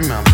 [0.00, 0.29] humain.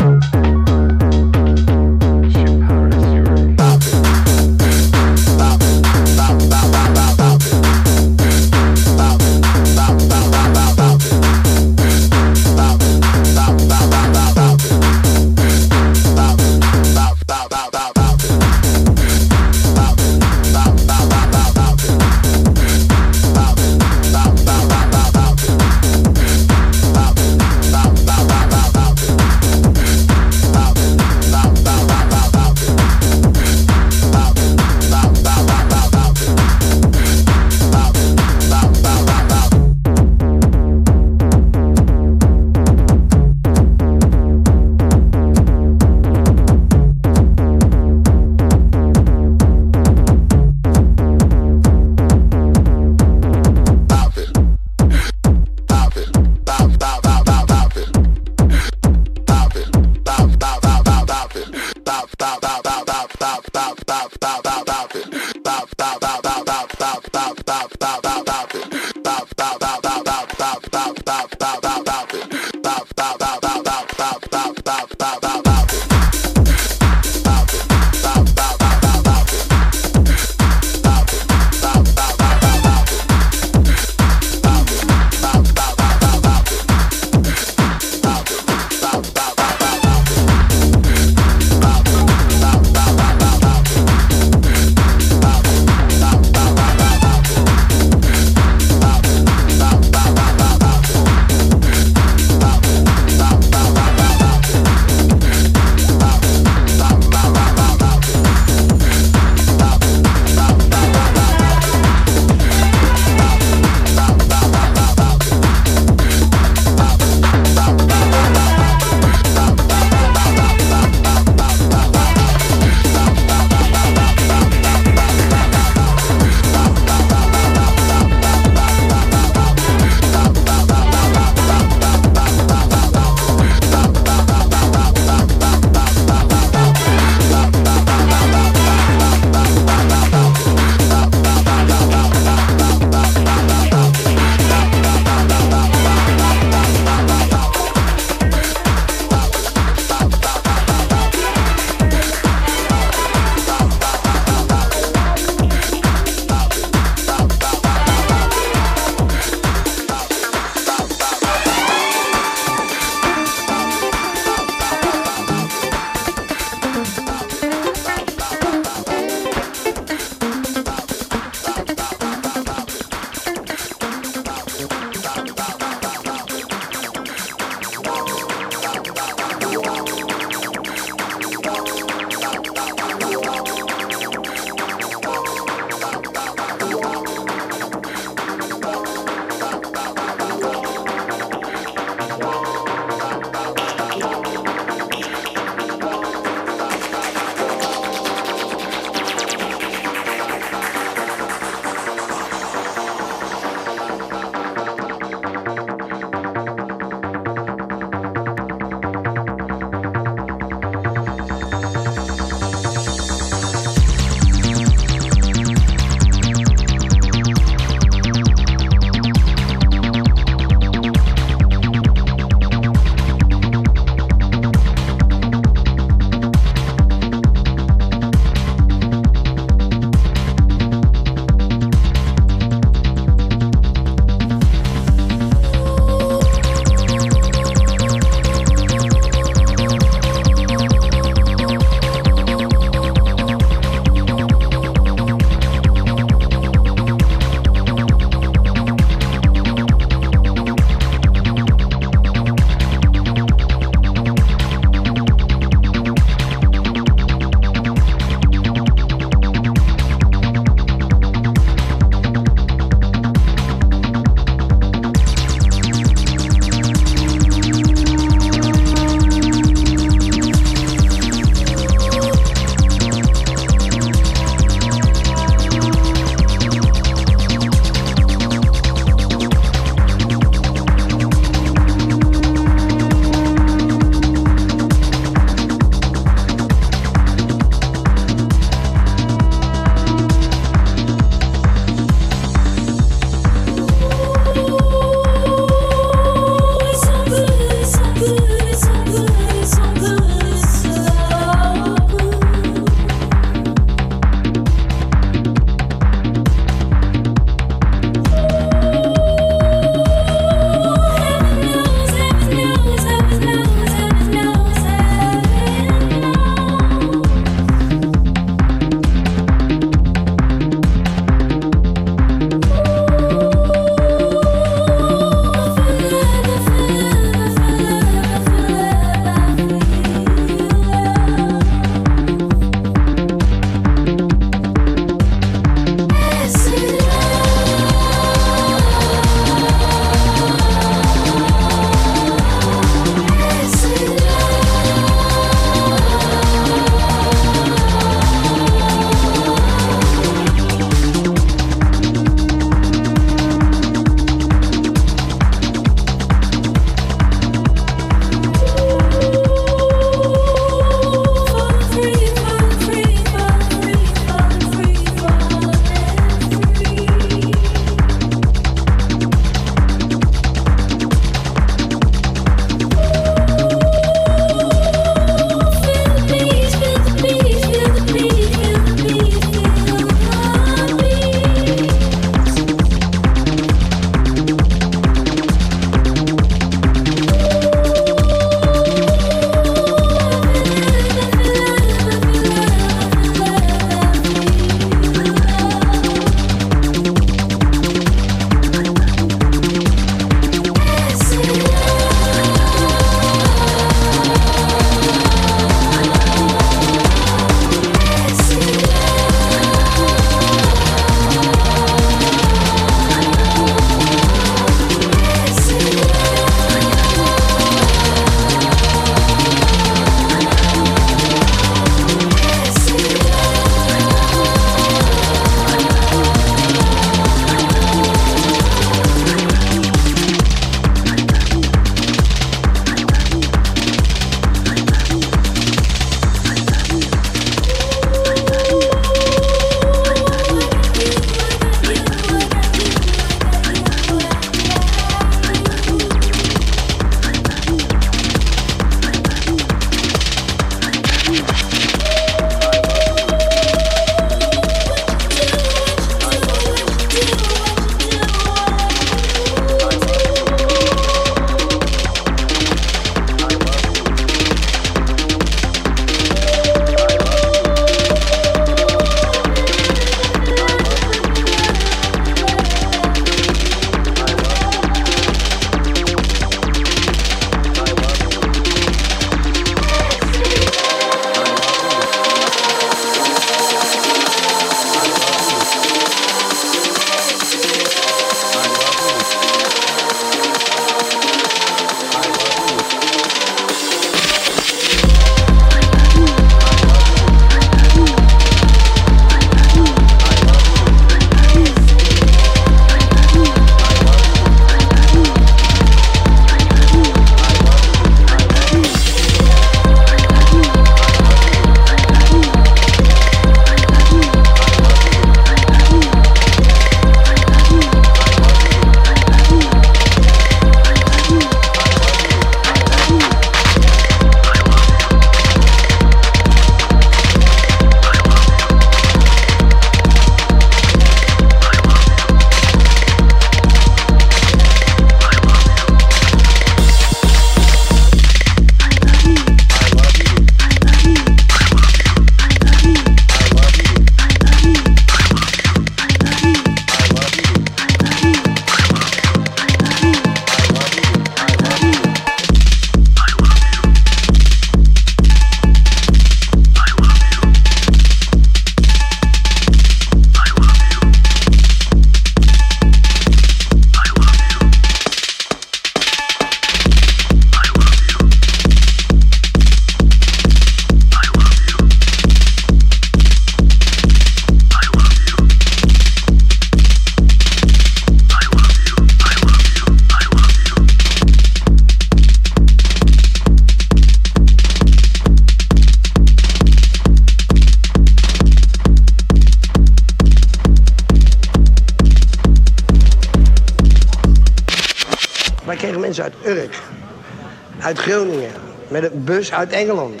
[599.06, 600.00] Bus uit Engeland,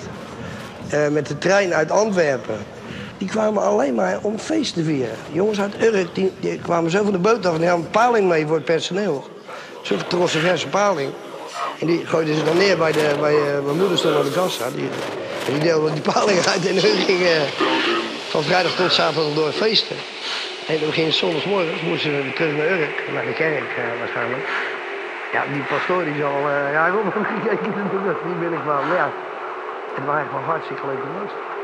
[0.88, 2.58] eh, met de trein uit Antwerpen.
[3.18, 5.16] Die kwamen alleen maar om feest te vieren.
[5.32, 7.92] Jongens uit Urk die, die kwamen zo van de boot af en die hadden een
[7.92, 9.30] paling mee voor het personeel.
[9.82, 11.10] Zo'n verse paling.
[11.80, 14.30] En die gooiden ze dan neer bij, de, bij uh, mijn moeder stond aan de
[14.30, 14.64] kassa.
[14.74, 14.88] Die,
[15.50, 17.42] die deelde die paling uit en hun gingen
[18.28, 19.96] van vrijdag tot zaterdag door feesten.
[20.66, 23.64] En toen gingen zondagsmorgens moesten we terug naar Urk, naar de kerk
[23.98, 24.42] waarschijnlijk.
[25.36, 28.92] Ja, die pastoor die zal uh, ja, rondom gekeken toen dat niet binnenkwam.
[28.92, 29.10] Ja,
[29.94, 31.55] het waren gewoon hartstikke leuke mensen.